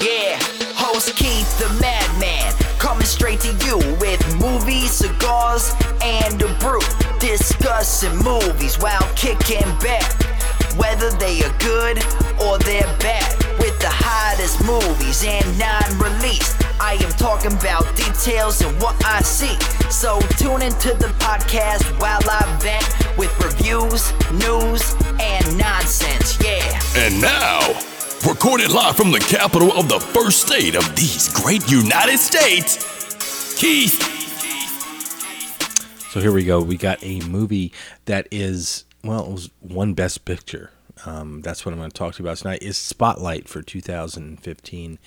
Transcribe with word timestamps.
Yeah, 0.00 0.38
host 0.74 1.14
Keith 1.16 1.58
the 1.58 1.68
Madman, 1.78 2.54
coming 2.78 3.04
straight 3.04 3.40
to 3.40 3.52
you 3.66 3.76
with 4.00 4.24
movies, 4.40 4.92
cigars, 4.92 5.74
and 6.02 6.40
a 6.40 6.48
brew. 6.58 6.80
Discussing 7.20 8.16
movies 8.16 8.78
while 8.78 9.06
kicking 9.14 9.68
back, 9.80 10.35
whether 10.76 11.10
they 11.18 11.42
are 11.42 11.58
good 11.58 11.98
or 12.40 12.58
they're 12.58 12.96
bad. 12.98 13.32
With 13.58 13.78
the 13.80 13.90
hottest 13.90 14.62
movies 14.64 15.24
and 15.24 15.44
non-released, 15.58 16.56
I 16.80 16.98
am 17.02 17.10
talking 17.12 17.52
about 17.52 17.84
details 17.96 18.60
and 18.60 18.80
what 18.80 18.94
I 19.04 19.22
see. 19.22 19.56
So 19.90 20.20
tune 20.38 20.62
into 20.62 20.94
the 20.94 21.08
podcast 21.18 21.84
while 22.00 22.22
I 22.28 22.44
vent 22.60 23.18
with 23.18 23.32
reviews, 23.42 24.12
news, 24.32 24.94
and 25.20 25.58
nonsense. 25.58 26.38
Yeah. 26.44 26.80
And 26.96 27.20
now, 27.20 27.60
recorded 28.28 28.70
live 28.70 28.96
from 28.96 29.10
the 29.10 29.20
capital 29.20 29.72
of 29.72 29.88
the 29.88 30.00
first 30.00 30.46
state 30.46 30.74
of 30.74 30.94
these 30.94 31.32
great 31.32 31.68
United 31.70 32.18
States, 32.18 32.76
Keith. 33.58 34.02
So 36.10 36.20
here 36.20 36.32
we 36.32 36.44
go. 36.44 36.62
We 36.62 36.76
got 36.76 37.02
a 37.02 37.20
movie 37.20 37.72
that 38.06 38.28
is 38.30 38.84
well, 39.06 39.26
it 39.26 39.32
was 39.32 39.50
won 39.60 39.94
Best 39.94 40.24
Picture. 40.24 40.70
Um, 41.04 41.42
that's 41.42 41.64
what 41.64 41.72
I'm 41.72 41.78
going 41.78 41.90
to 41.90 41.96
talk 41.96 42.14
to 42.14 42.22
you 42.22 42.26
about 42.28 42.38
tonight. 42.38 42.62
Is 42.62 42.78
Spotlight 42.78 43.48
for 43.48 43.62
2015. 43.62 44.98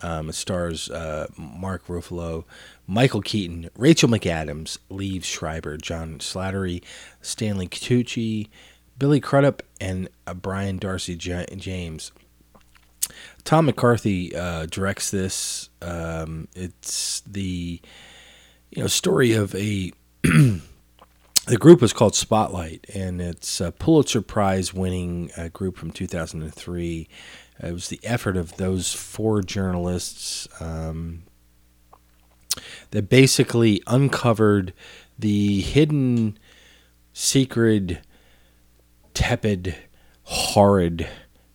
Um, 0.00 0.28
it 0.28 0.34
stars 0.34 0.90
uh, 0.90 1.26
Mark 1.36 1.86
Ruffalo, 1.86 2.44
Michael 2.86 3.22
Keaton, 3.22 3.70
Rachel 3.76 4.08
McAdams, 4.08 4.78
Liev 4.90 5.24
Schreiber, 5.24 5.76
John 5.76 6.18
Slattery, 6.18 6.82
Stanley 7.20 7.68
Tucci, 7.68 8.48
Billy 8.98 9.20
Crudup, 9.20 9.62
and 9.80 10.08
uh, 10.26 10.34
Brian 10.34 10.78
d'Arcy 10.78 11.16
J- 11.16 11.46
James. 11.56 12.12
Tom 13.44 13.66
McCarthy 13.66 14.34
uh, 14.34 14.66
directs 14.66 15.10
this. 15.10 15.70
Um, 15.80 16.48
it's 16.54 17.20
the 17.20 17.80
you 18.70 18.82
know 18.82 18.88
story 18.88 19.32
of 19.32 19.54
a 19.54 19.92
the 21.48 21.56
group 21.56 21.80
was 21.80 21.94
called 21.94 22.14
Spotlight, 22.14 22.86
and 22.94 23.22
it's 23.22 23.60
a 23.60 23.72
Pulitzer 23.72 24.20
Prize 24.20 24.74
winning 24.74 25.30
uh, 25.36 25.48
group 25.48 25.78
from 25.78 25.90
2003. 25.90 27.08
It 27.60 27.72
was 27.72 27.88
the 27.88 28.00
effort 28.04 28.36
of 28.36 28.56
those 28.58 28.92
four 28.92 29.40
journalists 29.40 30.46
um, 30.60 31.22
that 32.90 33.08
basically 33.08 33.82
uncovered 33.86 34.74
the 35.18 35.62
hidden, 35.62 36.38
secret, 37.14 37.98
tepid, 39.14 39.74
horrid 40.24 41.08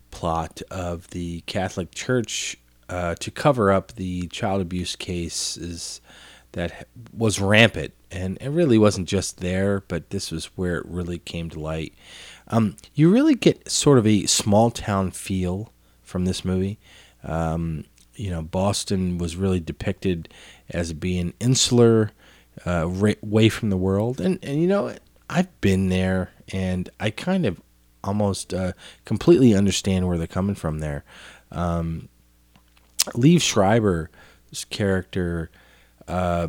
plot 0.10 0.64
of 0.72 1.08
the 1.12 1.42
Catholic 1.42 1.94
Church 1.94 2.58
uh, 2.90 3.14
to 3.16 3.30
cover 3.30 3.72
up 3.72 3.94
the 3.94 4.28
child 4.30 4.60
abuse 4.60 4.96
cases 4.96 6.02
that 6.54 6.88
was 7.16 7.40
rampant. 7.40 7.94
And 8.12 8.38
it 8.42 8.50
really 8.50 8.78
wasn't 8.78 9.08
just 9.08 9.40
there, 9.40 9.82
but 9.88 10.10
this 10.10 10.32
was 10.32 10.46
where 10.56 10.78
it 10.78 10.86
really 10.86 11.20
came 11.20 11.50
to 11.52 11.60
light. 11.60 11.94
Um, 12.48 12.78
you 12.94 13.12
really 13.12 13.36
get 13.36 13.70
sort 13.70 13.98
of 13.98 14.08
a 14.08 14.26
small 14.26 14.72
town 14.72 15.12
feel 15.12 15.72
from 16.04 16.26
this 16.26 16.46
movie. 16.46 16.80
Um, 17.24 17.86
you 18.16 18.30
know, 18.30 18.42
Boston 18.42 19.18
was 19.18 19.36
really 19.36 19.60
depicted 19.60 20.30
as 20.70 20.94
being 20.94 21.34
insular, 21.40 22.12
uh, 22.66 22.88
away 23.22 23.50
from 23.50 23.70
the 23.70 23.78
world. 23.78 24.22
And, 24.22 24.38
and, 24.44 24.62
you 24.62 24.68
know, 24.68 24.96
I've 25.30 25.60
been 25.62 25.90
there 25.90 26.32
and 26.52 26.90
I 27.00 27.10
kind 27.10 27.46
of 27.46 27.60
almost 28.04 28.54
uh, 28.54 28.74
completely 29.06 29.56
understand 29.56 30.08
where 30.08 30.18
they're 30.18 30.28
coming 30.28 30.56
from 30.56 30.80
there. 30.80 31.04
Um, 31.52 32.10
Liev 33.16 33.42
Schreiber's 33.42 34.66
character 34.66 35.50
uh, 36.08 36.48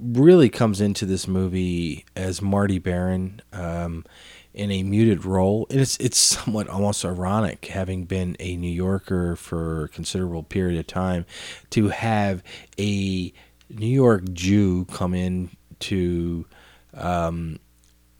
really 0.00 0.48
comes 0.48 0.80
into 0.80 1.06
this 1.06 1.26
movie 1.26 2.04
as 2.16 2.42
Marty 2.42 2.78
Baron 2.78 3.40
um, 3.52 4.04
in 4.52 4.70
a 4.70 4.82
muted 4.82 5.24
role. 5.24 5.66
And 5.70 5.80
it's 5.80 5.96
it's 5.98 6.18
somewhat 6.18 6.68
almost 6.68 7.04
ironic, 7.04 7.66
having 7.66 8.04
been 8.04 8.36
a 8.40 8.56
New 8.56 8.72
Yorker 8.72 9.36
for 9.36 9.84
a 9.84 9.88
considerable 9.88 10.42
period 10.42 10.78
of 10.78 10.86
time, 10.86 11.26
to 11.70 11.88
have 11.88 12.42
a 12.78 13.32
New 13.70 13.86
York 13.86 14.32
Jew 14.32 14.84
come 14.86 15.14
in 15.14 15.50
to, 15.80 16.46
um, 16.94 17.58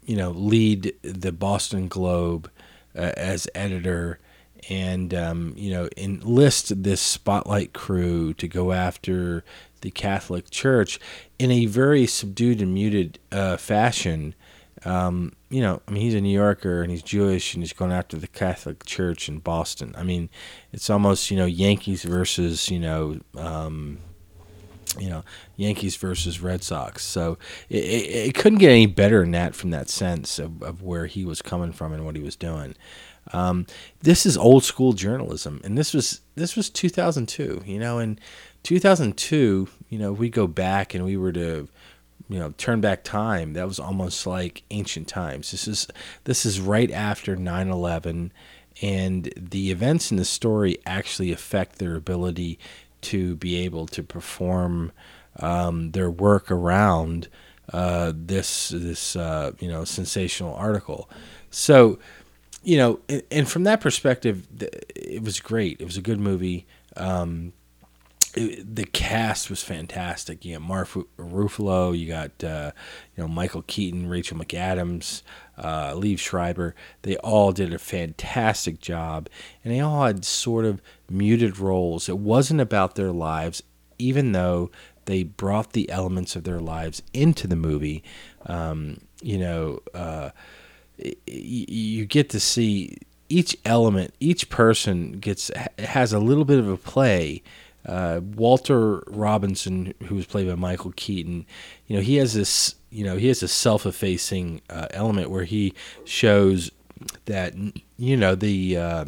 you 0.05 0.17
know, 0.17 0.31
lead 0.31 0.95
the 1.03 1.33
Boston 1.33 1.89
Globe 1.89 2.51
uh, 2.97 3.13
as 3.17 3.49
editor 3.55 4.19
and 4.71 5.13
um, 5.13 5.53
you 5.57 5.71
know 5.71 5.89
enlist 5.97 6.83
this 6.83 7.01
spotlight 7.01 7.73
crew 7.73 8.35
to 8.35 8.49
go 8.49 8.73
after 8.73 9.45
the 9.85 9.91
Catholic 9.91 10.49
Church 10.51 10.99
in 11.39 11.51
a 11.51 11.67
very 11.67 12.07
subdued 12.07 12.63
and 12.63 12.73
muted 12.73 13.19
uh, 13.31 13.59
fashion. 13.59 14.35
Um, 14.87 15.35
you 15.51 15.61
know, 15.61 15.83
I 15.87 15.91
mean, 15.91 16.03
he's 16.03 16.15
a 16.15 16.23
New 16.23 16.35
Yorker 16.35 16.81
and 16.81 16.91
he's 16.91 17.03
Jewish 17.03 17.53
and 17.53 17.63
he's 17.63 17.75
going 17.75 17.93
after 17.93 18.17
the 18.17 18.27
Catholic 18.27 18.87
Church 18.87 19.29
in 19.29 19.41
Boston. 19.41 19.95
I 19.97 20.03
mean, 20.03 20.31
it's 20.73 20.89
almost 20.89 21.31
you 21.31 21.37
know 21.37 21.45
Yankees 21.45 22.03
versus 22.03 22.71
you 22.71 22.81
know. 22.81 23.21
Um, 23.37 23.99
you 24.97 25.11
know, 25.11 25.25
Yankees 25.57 25.97
versus 25.97 26.41
Red 26.41 26.63
Sox. 26.63 27.03
So 27.03 27.37
it, 27.69 27.83
it, 27.83 28.27
it, 28.29 28.35
couldn't 28.37 28.61
get 28.61 28.71
any 28.71 28.87
better 28.87 29.23
than 29.23 29.33
that 29.33 29.57
from 29.57 29.71
that 29.71 29.89
sense 29.89 30.39
of, 30.39 30.63
of 30.63 30.83
where 30.83 31.07
he 31.07 31.25
was 31.25 31.43
coming 31.43 31.73
from 31.73 31.93
and 31.93 32.05
what 32.05 32.15
he 32.15 32.23
was 32.23 32.37
doing. 32.37 32.77
Um, 33.33 33.67
this 34.03 34.27
is 34.27 34.37
old 34.37 34.65
school 34.65 34.93
journalism, 34.93 35.61
and 35.65 35.77
this 35.79 35.95
was 35.95 36.21
this 36.35 36.57
was 36.57 36.71
2002. 36.71 37.63
You 37.65 37.79
know, 37.79 37.99
in 37.99 38.19
2002, 38.63 39.69
you 39.89 39.99
know, 39.99 40.13
we 40.13 40.29
go 40.29 40.47
back 40.47 40.95
and 40.95 41.05
we 41.05 41.17
were 41.17 41.33
to, 41.33 41.69
you 42.29 42.39
know, 42.39 42.55
turn 42.59 42.81
back 42.81 43.05
time. 43.05 43.55
That 43.55 43.67
was 43.67 43.79
almost 43.79 44.27
like 44.27 44.63
ancient 44.71 45.09
times. 45.09 45.51
This 45.51 45.67
is 45.67 45.89
this 46.25 46.45
is 46.45 46.61
right 46.61 46.91
after 46.91 47.37
9/11, 47.37 48.31
and 48.83 49.33
the 49.37 49.71
events 49.71 50.11
in 50.11 50.17
the 50.17 50.25
story 50.25 50.79
actually 50.87 51.33
affect 51.33 51.79
their 51.79 51.97
ability 51.97 52.59
to 53.03 53.37
be 53.37 53.57
able 53.57 53.87
to 53.87 54.03
perform 54.03 54.93
um, 55.39 55.93
their 55.93 56.11
work 56.11 56.51
around 56.51 57.29
uh, 57.73 58.13
this 58.15 58.69
this 58.69 59.17
uh, 59.17 59.53
you 59.59 59.69
know 59.69 59.85
sensational 59.85 60.55
article. 60.55 61.09
So 61.51 61.99
you 62.65 62.79
know, 62.79 63.01
and, 63.09 63.23
and, 63.31 63.49
from 63.49 63.65
that 63.65 63.81
perspective, 63.81 64.47
it 64.97 65.23
was 65.23 65.39
great. 65.39 65.81
It 65.81 65.85
was 65.85 65.97
a 65.97 66.03
good 66.03 66.19
movie. 66.19 66.67
Um, 66.97 67.53
it, 68.35 68.75
the 68.75 68.85
cast 68.85 69.51
was 69.51 69.63
fantastic. 69.63 70.45
You 70.45 70.55
got 70.55 70.63
Mark 70.63 70.89
Ruffalo, 71.19 71.97
you 71.97 72.09
got 72.09 72.43
uh, 72.43 72.73
you 73.17 73.23
know 73.23 73.29
Michael 73.29 73.63
Keaton, 73.63 74.09
Rachel 74.09 74.39
McAdams, 74.39 75.23
uh, 75.59 76.17
Schreiber. 76.17 76.75
They 77.03 77.17
all 77.19 77.53
did 77.53 77.73
a 77.73 77.79
fantastic 77.79 78.81
job, 78.81 79.29
and 79.63 79.73
they 79.73 79.81
all 79.81 80.05
had 80.07 80.25
sort 80.25 80.65
of 80.65 80.81
muted 81.09 81.59
roles. 81.59 82.09
It 82.09 82.19
wasn't 82.19 82.61
about 82.61 82.95
their 82.95 83.13
lives, 83.13 83.63
even 83.99 84.33
though 84.33 84.71
they 85.05 85.23
brought 85.23 85.75
the 85.75 85.91
elements 85.91 86.35
of 86.35 86.45
their 86.45 86.61
lives 86.61 87.03
into 87.13 87.47
the 87.47 87.57
movie. 87.57 88.03
Um, 88.47 88.99
you 89.21 89.39
know. 89.39 89.81
Uh, 89.93 90.31
you 91.27 92.07
get 92.07 92.31
to 92.31 92.41
see 92.41 92.99
each 93.29 93.57
element, 93.65 94.15
each 94.21 94.49
person 94.49 95.13
gets 95.13 95.51
has 95.79 96.13
a 96.13 96.19
little 96.19 96.45
bit 96.45 96.59
of 96.59 96.69
a 96.69 96.77
play. 96.77 97.43
Uh, 97.87 98.21
Walter 98.35 99.03
Robinson, 99.09 99.93
who 100.05 100.15
was 100.15 100.25
played 100.25 100.49
by 100.49 100.55
Michael 100.55 100.93
Keaton, 100.97 101.45
you 101.87 101.97
know, 101.97 102.03
he 102.03 102.17
has 102.17 102.33
this, 102.33 102.77
you 102.91 103.05
know, 103.05 103.17
he 103.17 103.29
has 103.29 103.43
a 103.43 103.49
self-effacing 103.49 104.63
uh, 104.71 104.87
element 104.93 105.29
where 105.29 105.45
he 105.45 105.75
shows 106.05 106.71
that, 107.27 107.55
you 107.99 108.17
know, 108.17 108.35
the 108.35 108.77
uh, 108.79 109.05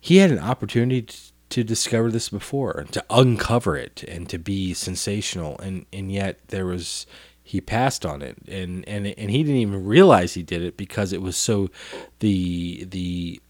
he 0.00 0.18
had 0.18 0.30
an 0.30 0.38
opportunity 0.38 1.02
to, 1.02 1.16
to 1.50 1.64
discover 1.64 2.10
this 2.10 2.30
before, 2.30 2.86
to 2.92 3.04
uncover 3.10 3.76
it, 3.76 4.02
and 4.04 4.26
to 4.30 4.38
be 4.38 4.72
sensational, 4.72 5.58
and 5.58 5.84
and 5.92 6.10
yet 6.10 6.38
there 6.48 6.64
was 6.64 7.06
he 7.48 7.62
passed 7.62 8.04
on 8.04 8.20
it. 8.20 8.36
And 8.46 8.86
and 8.86 9.06
and 9.06 9.30
he 9.30 9.42
didn't 9.42 9.62
even 9.62 9.82
realize 9.86 10.34
he 10.34 10.42
did 10.42 10.62
it 10.62 10.76
because 10.76 11.14
it 11.14 11.22
was 11.22 11.34
so 11.34 11.70
the 12.18 12.84
the 12.84 13.40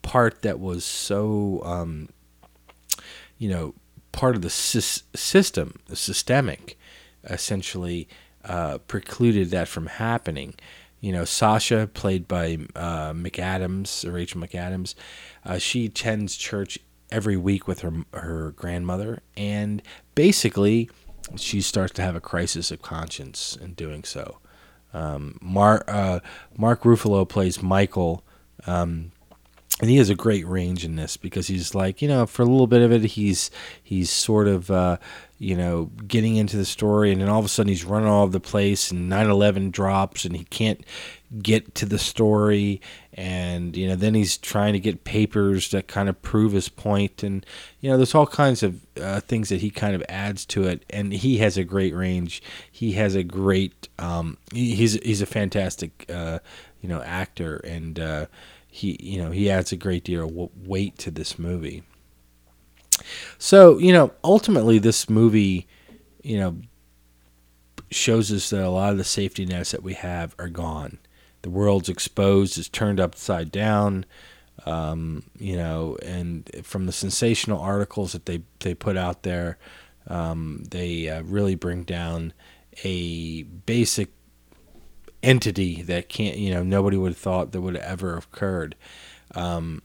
part 0.00 0.40
that 0.40 0.58
was 0.58 0.86
so 0.86 1.60
um, 1.62 2.08
you 3.36 3.50
know 3.50 3.74
part 4.10 4.36
of 4.36 4.40
the 4.40 4.48
sy- 4.48 5.02
system 5.14 5.78
the 5.88 5.96
systemic 5.96 6.78
essentially 7.24 8.08
uh, 8.46 8.78
precluded 8.88 9.50
that 9.50 9.68
from 9.68 9.86
happening. 9.86 10.54
You 11.00 11.12
know 11.12 11.26
Sacha 11.26 11.90
played 11.92 12.26
by 12.26 12.56
uh, 12.74 13.12
mcadams 13.12 14.10
rachel 14.10 14.40
mcadams 14.40 14.94
uh, 15.44 15.58
she 15.58 15.84
attends 15.84 16.36
church 16.36 16.78
every 17.10 17.36
week 17.36 17.68
with 17.68 17.80
her 17.80 17.92
her 18.14 18.52
grandmother. 18.52 19.20
And 19.36 19.82
basically 20.14 20.88
she 21.36 21.60
starts 21.60 21.92
to 21.94 22.02
have 22.02 22.16
a 22.16 22.20
crisis 22.20 22.70
of 22.70 22.82
conscience 22.82 23.56
in 23.60 23.74
doing 23.74 24.04
so. 24.04 24.38
Um, 24.94 25.38
Mark 25.40 25.84
uh, 25.88 26.20
Mark 26.56 26.82
Ruffalo 26.82 27.28
plays 27.28 27.62
Michael. 27.62 28.24
Um, 28.66 29.12
and 29.80 29.90
he 29.90 29.96
has 29.96 30.10
a 30.10 30.14
great 30.14 30.46
range 30.46 30.84
in 30.84 30.96
this 30.96 31.16
because 31.16 31.46
he's 31.46 31.74
like 31.74 32.02
you 32.02 32.08
know 32.08 32.26
for 32.26 32.42
a 32.42 32.46
little 32.46 32.66
bit 32.66 32.82
of 32.82 32.92
it 32.92 33.02
he's 33.02 33.50
he's 33.82 34.10
sort 34.10 34.46
of 34.46 34.70
uh, 34.70 34.96
you 35.38 35.56
know 35.56 35.86
getting 36.06 36.36
into 36.36 36.56
the 36.56 36.64
story 36.64 37.10
and 37.10 37.20
then 37.20 37.28
all 37.28 37.38
of 37.38 37.44
a 37.44 37.48
sudden 37.48 37.68
he's 37.68 37.84
running 37.84 38.08
all 38.08 38.22
over 38.22 38.32
the 38.32 38.40
place 38.40 38.90
and 38.90 39.10
9-11 39.10 39.72
drops 39.72 40.24
and 40.24 40.36
he 40.36 40.44
can't 40.44 40.84
get 41.40 41.74
to 41.76 41.86
the 41.86 41.98
story. 41.98 42.80
And 43.14 43.76
you 43.76 43.88
know 43.88 43.96
then 43.96 44.14
he's 44.14 44.38
trying 44.38 44.72
to 44.72 44.80
get 44.80 45.04
papers 45.04 45.70
that 45.70 45.86
kind 45.86 46.08
of 46.08 46.20
prove 46.22 46.52
his 46.52 46.68
point 46.68 47.22
and 47.22 47.44
you 47.80 47.90
know 47.90 47.96
there's 47.96 48.14
all 48.14 48.26
kinds 48.26 48.62
of 48.62 48.80
uh, 49.00 49.20
things 49.20 49.48
that 49.50 49.60
he 49.60 49.70
kind 49.70 49.94
of 49.94 50.02
adds 50.08 50.46
to 50.46 50.64
it. 50.64 50.84
And 50.90 51.12
he 51.12 51.38
has 51.38 51.56
a 51.56 51.64
great 51.64 51.94
range. 51.94 52.42
He 52.70 52.92
has 52.92 53.14
a 53.14 53.22
great 53.22 53.88
um, 53.98 54.38
he, 54.52 54.74
he's 54.74 54.94
he's 54.94 55.22
a 55.22 55.26
fantastic 55.26 56.06
uh, 56.10 56.38
you 56.80 56.88
know 56.88 57.02
actor. 57.02 57.56
And 57.56 57.98
uh, 58.00 58.26
he 58.74 58.96
you 59.00 59.22
know 59.22 59.30
he 59.30 59.50
adds 59.50 59.70
a 59.70 59.76
great 59.76 60.02
deal 60.02 60.24
of 60.24 60.66
weight 60.66 60.96
to 60.98 61.10
this 61.10 61.38
movie. 61.38 61.82
So 63.38 63.76
you 63.76 63.92
know 63.92 64.12
ultimately 64.24 64.78
this 64.78 65.10
movie, 65.10 65.68
you 66.22 66.40
know, 66.40 66.56
shows 67.90 68.32
us 68.32 68.48
that 68.48 68.64
a 68.64 68.70
lot 68.70 68.92
of 68.92 68.98
the 68.98 69.04
safety 69.04 69.44
nets 69.44 69.72
that 69.72 69.82
we 69.82 69.92
have 69.92 70.34
are 70.38 70.48
gone. 70.48 70.98
The 71.42 71.50
world's 71.50 71.90
exposed, 71.90 72.56
is 72.56 72.70
turned 72.70 72.98
upside 72.98 73.52
down. 73.52 74.06
Um, 74.64 75.24
you 75.38 75.56
know, 75.56 75.98
and 76.02 76.48
from 76.62 76.86
the 76.86 76.92
sensational 76.92 77.60
articles 77.60 78.12
that 78.12 78.24
they 78.24 78.40
they 78.60 78.72
put 78.72 78.96
out 78.96 79.22
there, 79.22 79.58
um, 80.06 80.64
they 80.70 81.10
uh, 81.10 81.22
really 81.24 81.56
bring 81.56 81.84
down 81.84 82.32
a 82.84 83.42
basic 83.42 84.12
entity 85.22 85.82
that 85.82 86.08
can't, 86.08 86.36
you 86.36 86.52
know, 86.52 86.62
nobody 86.62 86.96
would 86.96 87.12
have 87.12 87.18
thought 87.18 87.52
that 87.52 87.60
would 87.60 87.74
have 87.74 87.84
ever 87.84 88.16
occurred. 88.16 88.74
Um, 89.34 89.82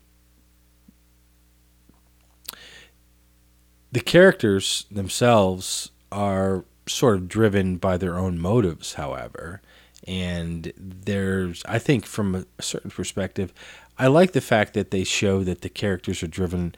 the 3.92 4.00
characters 4.00 4.86
themselves 4.92 5.92
are 6.12 6.66
sort 6.88 7.16
of 7.16 7.28
driven 7.28 7.78
by 7.78 7.98
their 7.98 8.18
own 8.18 8.40
motives, 8.40 8.94
however. 8.94 9.62
And 10.08 10.72
there's, 10.78 11.64
I 11.66 11.80
think, 11.80 12.06
from 12.06 12.46
a 12.58 12.62
certain 12.62 12.92
perspective, 12.92 13.54
I 13.98 14.08
like 14.08 14.32
the 14.32 14.42
fact 14.42 14.74
that 14.74 14.92
they 14.92 15.04
show 15.04 15.44
that 15.44 15.62
the 15.62 15.70
characters 15.70 16.24
are 16.24 16.28
driven 16.28 16.76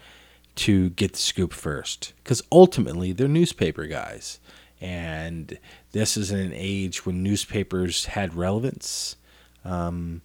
to 0.55 0.89
get 0.91 1.13
the 1.13 1.19
scoop 1.19 1.53
first. 1.53 2.13
Because 2.23 2.41
ultimately, 2.51 3.12
they're 3.12 3.27
newspaper 3.27 3.85
guys. 3.85 4.39
And 4.81 5.57
this 5.91 6.15
is 6.15 6.31
an 6.31 6.51
age 6.53 7.05
when 7.05 7.23
newspapers 7.23 8.05
had 8.05 8.35
relevance. 8.35 9.15
Um, 9.65 10.21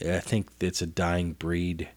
I 0.00 0.20
think 0.20 0.48
it's 0.60 0.82
a 0.82 0.86
dying 0.86 1.32
breed 1.32 1.88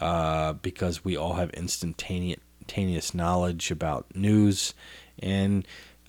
uh, 0.00 0.52
because 0.54 1.04
we 1.04 1.16
all 1.16 1.34
have 1.34 1.50
instantaneous 1.50 3.14
knowledge 3.14 3.70
about 3.70 4.06
news, 4.14 4.74
and 5.18 5.66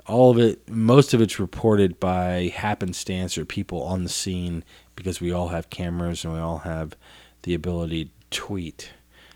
all 0.08 0.32
of 0.32 0.38
it, 0.38 0.70
most 0.70 1.14
of 1.14 1.22
it's 1.22 1.40
reported 1.40 2.00
by 2.00 2.52
happenstance 2.56 3.38
or 3.38 3.46
people 3.46 3.84
on 3.84 4.04
the 4.04 4.10
scene 4.10 4.64
because 4.96 5.22
we 5.22 5.32
all 5.32 5.50
have 5.50 5.70
cameras 5.70 6.24
and 6.24 6.34
we 6.34 6.40
all 6.40 6.60
have 6.60 6.96
the 7.44 7.54
ability 7.54 8.06
to 8.06 8.12
tweet. 8.30 8.92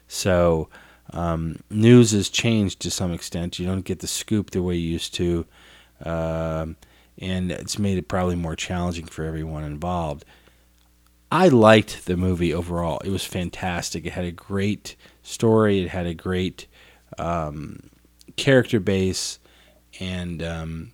So 0.08 0.70
um, 1.12 1.60
news 1.70 2.12
has 2.12 2.30
changed 2.30 2.80
to 2.82 2.92
some 2.92 3.14
extent. 3.14 3.60
You 3.60 3.66
don't 3.66 3.86
get 3.86 4.00
the 4.00 4.08
scoop 4.08 4.52
the 4.52 4.64
way 4.64 4.76
you 4.76 4.92
used 4.92 5.14
to. 5.16 5.46
Um, 6.04 6.76
and 7.18 7.52
it's 7.52 7.80
made 7.80 7.98
it 7.98 8.08
probably 8.08 8.36
more 8.36 8.56
challenging 8.56 9.06
for 9.06 9.24
everyone 9.24 9.64
involved. 9.64 10.26
I 11.32 11.48
liked 11.48 12.06
the 12.06 12.18
movie 12.18 12.54
overall. 12.54 13.00
It 13.04 13.10
was 13.10 13.26
fantastic. 13.26 14.06
It 14.06 14.14
had 14.14 14.26
a 14.26 14.32
great 14.32 14.96
story. 15.24 15.82
It 15.82 15.90
had 15.90 16.06
a 16.06 16.14
great 16.14 16.68
um, 17.18 17.90
character 18.36 18.80
base, 18.80 19.40
and 20.00 20.44
um, 20.44 20.92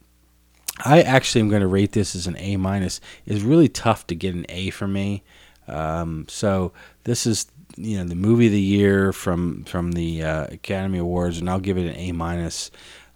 I 0.83 1.01
actually 1.01 1.41
am 1.41 1.49
going 1.49 1.61
to 1.61 1.67
rate 1.67 1.91
this 1.91 2.15
as 2.15 2.27
an 2.27 2.37
A 2.37 2.57
minus. 2.57 3.01
It's 3.25 3.41
really 3.41 3.67
tough 3.67 4.07
to 4.07 4.15
get 4.15 4.35
an 4.35 4.45
A 4.49 4.69
for 4.69 4.87
me. 4.87 5.23
Um, 5.67 6.25
so 6.27 6.73
this 7.03 7.25
is 7.25 7.47
you 7.77 7.97
know 7.97 8.03
the 8.03 8.15
movie 8.15 8.47
of 8.47 8.51
the 8.51 8.61
year 8.61 9.13
from 9.13 9.63
from 9.65 9.93
the 9.93 10.23
uh, 10.23 10.45
Academy 10.45 10.97
Awards, 10.97 11.39
and 11.39 11.49
I'll 11.49 11.59
give 11.59 11.77
it 11.77 11.87
an 11.87 11.95
A 11.95 12.11
minus 12.11 12.71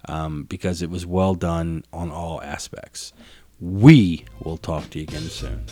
um, 0.08 0.44
because 0.44 0.82
it 0.82 0.90
was 0.90 1.06
well 1.06 1.34
done 1.34 1.84
on 1.92 2.10
all 2.10 2.42
aspects. 2.42 3.12
We 3.60 4.24
will 4.42 4.58
talk 4.58 4.90
to 4.90 4.98
you 4.98 5.04
again 5.04 5.22
soon. 5.22 5.64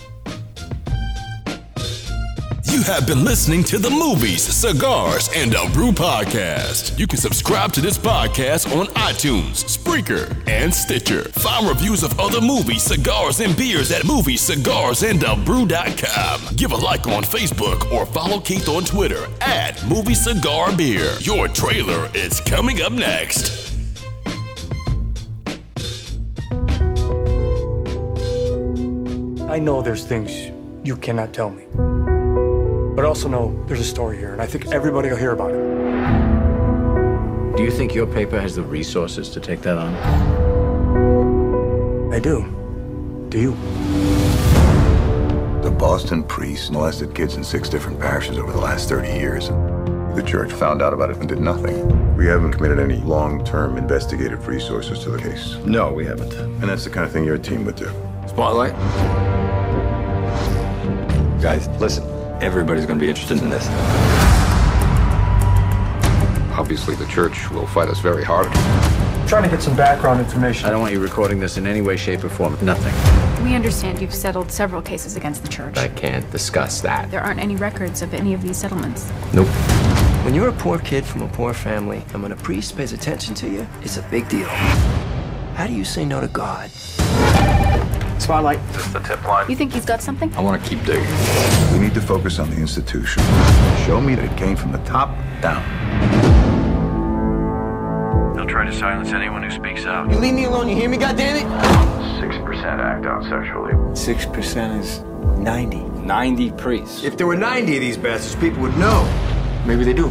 You 2.75 2.83
have 2.83 3.07
been 3.07 3.25
listening 3.25 3.63
to 3.65 3.77
the 3.79 3.91
Movies, 3.91 4.43
Cigars, 4.43 5.29
and 5.33 5.55
a 5.55 5.71
Brew 5.71 5.93
podcast. 5.93 6.99
You 6.99 7.07
can 7.07 7.21
subscribe 7.21 7.73
to 7.75 7.81
this 7.81 7.97
podcast 7.97 8.77
on 8.77 8.87
iTunes, 8.95 9.63
Spreaker, 9.63 10.37
and 10.49 10.75
Stitcher. 10.75 11.23
Find 11.35 11.69
reviews 11.69 12.03
of 12.03 12.19
other 12.19 12.41
movies, 12.41 12.83
cigars, 12.83 13.39
and 13.39 13.57
beers 13.57 13.93
at 13.93 14.03
moviescigarsandabrew.com. 14.03 16.57
Give 16.57 16.73
a 16.73 16.77
like 16.77 17.07
on 17.07 17.23
Facebook 17.23 17.93
or 17.93 18.07
follow 18.07 18.41
Keith 18.41 18.69
on 18.69 18.85
Twitter 18.85 19.29
at 19.41 19.81
Movie 19.87 20.15
Cigar 20.15 20.77
Beer. 20.77 21.15
Your 21.21 21.47
trailer 21.47 22.11
is 22.13 22.41
coming 22.41 22.83
up 22.83 22.93
next. 22.93 23.64
I 29.55 29.61
know 29.61 29.81
there's 29.83 30.05
things 30.05 30.51
you 30.83 30.97
cannot 30.97 31.33
tell 31.33 31.49
me. 31.49 31.63
But 32.97 33.05
I 33.05 33.07
also 33.07 33.29
know 33.29 33.55
there's 33.69 33.79
a 33.79 33.85
story 33.85 34.17
here, 34.17 34.33
and 34.33 34.43
I 34.43 34.47
think 34.47 34.67
everybody 34.73 35.11
will 35.11 35.17
hear 35.17 35.31
about 35.31 35.53
it. 35.53 35.63
Do 37.57 37.63
you 37.63 37.71
think 37.71 37.95
your 37.95 38.09
paper 38.09 38.41
has 38.41 38.57
the 38.57 38.65
resources 38.65 39.29
to 39.29 39.39
take 39.39 39.63
that 39.63 39.79
on? 39.79 39.95
I 42.13 42.19
do. 42.19 42.43
Do 43.29 43.39
you? 43.41 43.53
The 45.63 45.71
Boston 45.71 46.25
priests 46.25 46.69
molested 46.71 47.15
kids 47.15 47.37
in 47.37 47.45
six 47.45 47.69
different 47.69 48.01
parishes 48.01 48.39
over 48.39 48.51
the 48.51 48.59
last 48.59 48.89
30 48.89 49.07
years. 49.07 49.51
The 50.17 50.25
church 50.27 50.51
found 50.51 50.83
out 50.83 50.93
about 50.93 51.11
it 51.11 51.19
and 51.19 51.29
did 51.29 51.39
nothing. 51.39 52.17
We 52.17 52.27
haven't 52.27 52.55
committed 52.55 52.81
any 52.81 52.97
long-term 52.97 53.77
investigative 53.79 54.49
resources 54.49 54.99
to 55.05 55.11
the 55.11 55.19
case. 55.19 55.55
No, 55.65 55.93
we 55.93 56.07
haven't. 56.07 56.35
And 56.35 56.65
that's 56.65 56.83
the 56.83 56.91
kind 56.91 57.07
of 57.07 57.13
thing 57.13 57.23
your 57.23 57.39
team 57.39 57.65
would 57.67 57.77
do. 57.77 57.93
Spotlight? 58.35 58.73
Guys, 61.41 61.69
listen. 61.81 62.03
Everybody's 62.43 62.85
going 62.85 62.99
to 62.99 63.05
be 63.05 63.09
interested 63.09 63.41
in 63.41 63.49
this. 63.49 63.65
Obviously, 66.59 66.97
the 66.97 67.07
church 67.07 67.49
will 67.53 67.69
fight 67.69 67.89
us 67.89 68.01
very 68.01 68.25
hard. 68.25 68.49
I'm 68.49 69.29
trying 69.29 69.45
to 69.45 69.49
get 69.49 69.63
some 69.63 69.77
background 69.77 70.19
information. 70.19 70.67
I 70.67 70.71
don't 70.71 70.81
want 70.81 70.93
you 70.93 70.99
recording 70.99 71.39
this 71.39 71.59
in 71.59 71.67
any 71.69 71.81
way, 71.81 71.97
shape, 71.97 72.25
or 72.25 72.29
form. 72.29 72.59
Nothing. 72.61 72.93
We 73.45 73.55
understand 73.55 74.01
you've 74.01 74.13
settled 74.13 74.51
several 74.51 74.83
cases 74.83 75.17
against 75.17 75.43
the 75.43 75.49
church. 75.49 75.77
I 75.77 75.87
can't 75.87 76.29
discuss 76.33 76.81
that. 76.81 77.13
There 77.13 77.21
aren't 77.21 77.39
any 77.39 77.55
records 77.55 78.03
of 78.03 78.13
any 78.15 78.35
of 78.35 78.43
these 78.43 78.57
settlements. 78.57 79.13
Nope. 79.33 79.47
When 80.25 80.35
you're 80.35 80.49
a 80.49 80.53
poor 80.53 80.81
kid 80.81 81.05
from 81.05 81.23
a 81.23 81.29
poor 81.29 81.55
family, 81.55 82.03
and 82.13 82.21
when 82.21 82.33
a 82.33 82.37
priest 82.37 82.77
pays 82.77 82.93
attention 82.93 83.37
to 83.37 83.49
you, 83.49 83.65
it's 83.83 83.97
a 83.97 84.03
big 84.11 84.29
deal. 84.29 84.49
How 85.55 85.69
do 85.69 85.73
you 85.73 85.85
say 85.85 86.05
no 86.05 86.21
to 86.21 86.27
God? 86.27 86.69
Spotlight. 88.25 88.59
Is 88.75 88.91
the 88.91 89.01
tip 89.01 89.23
line? 89.25 89.51
You 89.51 89.55
think 89.55 89.75
he's 89.75 89.85
got 89.85 90.01
something? 90.01 90.35
I 90.35 90.41
want 90.41 90.63
to 90.63 90.67
keep 90.67 90.83
digging. 90.87 91.05
We 91.75 91.79
need 91.79 91.93
to 91.93 92.01
focus 92.01 92.39
on 92.39 92.49
the 92.49 92.57
institution. 92.57 93.23
Show 93.85 94.01
me 94.01 94.15
that 94.15 94.25
it 94.25 94.39
came 94.39 94.57
from 94.57 94.73
the 94.73 94.79
top 94.79 95.11
down. 95.43 95.63
They'll 98.35 98.47
try 98.47 98.65
to 98.65 98.73
silence 98.73 99.11
anyone 99.13 99.43
who 99.43 99.51
speaks 99.51 99.85
out. 99.85 100.11
You 100.11 100.17
leave 100.17 100.33
me 100.33 100.45
alone, 100.45 100.71
you 100.71 100.75
hear 100.75 100.89
me, 100.89 100.97
goddammit? 100.97 101.45
6% 102.19 102.65
act 102.65 103.05
out 103.05 103.25
sexually. 103.25 103.75
6% 103.75 104.81
is 104.81 105.01
90. 105.39 105.81
90 106.07 106.51
priests. 106.53 107.05
If 107.05 107.19
there 107.19 107.27
were 107.27 107.37
90 107.37 107.75
of 107.75 107.81
these 107.83 107.99
bastards, 107.99 108.37
people 108.37 108.63
would 108.63 108.77
know. 108.79 109.05
Maybe 109.67 109.85
they 109.85 109.93
do. 109.93 110.11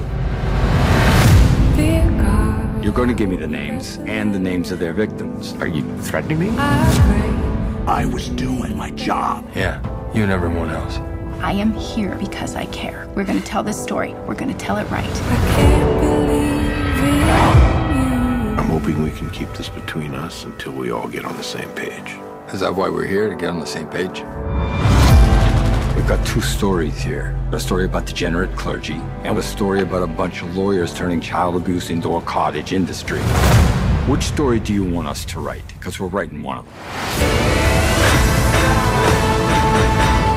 You're 2.84 2.94
going 2.94 3.10
to 3.10 3.16
give 3.16 3.30
me 3.30 3.38
the 3.38 3.48
names 3.48 3.98
and 4.06 4.36
the 4.36 4.40
names 4.40 4.72
of 4.72 4.78
their 4.78 4.94
victims. 4.94 5.54
Are 5.54 5.68
you 5.68 5.84
threatening 6.02 6.38
me? 6.38 7.43
I 7.88 8.06
was 8.06 8.30
doing 8.30 8.78
my 8.78 8.92
job. 8.92 9.46
Yeah, 9.54 9.82
you 10.14 10.24
and 10.24 10.32
everyone 10.32 10.70
else. 10.70 11.00
I 11.42 11.52
am 11.52 11.74
here 11.74 12.16
because 12.16 12.56
I 12.56 12.66
care. 12.68 13.10
We're 13.14 13.26
going 13.26 13.42
to 13.42 13.46
tell 13.46 13.62
this 13.62 13.82
story. 13.82 14.14
We're 14.26 14.36
going 14.36 14.54
to 14.54 14.58
tell 14.58 14.78
it 14.78 14.90
right. 14.90 15.06
I'm 18.58 18.70
hoping 18.70 19.04
we 19.04 19.12
can 19.12 19.30
keep 19.32 19.52
this 19.54 19.68
between 19.68 20.16
us 20.16 20.46
until 20.46 20.72
we 20.72 20.92
all 20.92 21.10
get 21.10 21.26
on 21.26 21.36
the 21.36 21.44
same 21.44 21.68
page. 21.72 22.16
Is 22.54 22.62
that 22.62 22.74
why 22.74 22.88
we're 22.88 23.06
here, 23.06 23.28
to 23.28 23.36
get 23.36 23.50
on 23.50 23.60
the 23.60 23.66
same 23.66 23.90
page? 23.90 24.22
We've 25.98 26.08
got 26.08 26.26
two 26.26 26.40
stories 26.40 27.02
here. 27.02 27.38
A 27.52 27.60
story 27.60 27.84
about 27.84 28.06
degenerate 28.06 28.56
clergy, 28.56 29.02
and 29.24 29.38
a 29.38 29.44
story 29.44 29.82
about 29.82 30.04
a 30.04 30.08
bunch 30.08 30.42
of 30.42 30.56
lawyers 30.56 30.94
turning 30.94 31.20
child 31.20 31.58
abuse 31.58 31.90
into 31.90 32.16
a 32.16 32.22
cottage 32.22 32.72
industry. 32.72 33.20
Which 34.08 34.24
story 34.24 34.62
do 34.62 34.74
you 34.74 34.86
want 34.86 35.10
us 35.10 35.26
to 35.26 35.42
write? 35.42 35.68
Because 35.68 36.00
we're 36.00 36.08
writing 36.08 36.42
one 36.42 36.60
of 36.60 36.66
them. 36.66 37.63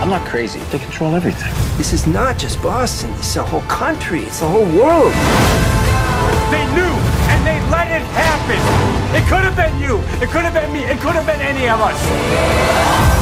I'm 0.06 0.12
not 0.12 0.28
crazy. 0.28 0.60
They 0.70 0.78
control 0.78 1.16
everything. 1.16 1.52
This 1.76 1.92
is 1.92 2.06
not 2.06 2.38
just 2.38 2.62
Boston. 2.62 3.10
It's 3.14 3.34
the 3.34 3.42
whole 3.42 3.62
country. 3.62 4.20
It's 4.20 4.38
the 4.38 4.46
whole 4.46 4.64
world. 4.66 5.12
They 6.52 6.64
knew, 6.76 6.94
and 7.26 7.44
they 7.44 7.58
let 7.72 7.90
it 7.90 8.06
happen. 8.14 8.60
It 9.16 9.26
could 9.26 9.42
have 9.42 9.56
been 9.56 9.76
you. 9.80 9.98
It 10.22 10.30
could 10.30 10.44
have 10.44 10.54
been 10.54 10.72
me. 10.72 10.84
It 10.84 11.00
could 11.00 11.16
have 11.16 11.26
been 11.26 11.40
any 11.40 11.68
of 11.68 11.80
us. 11.80 13.15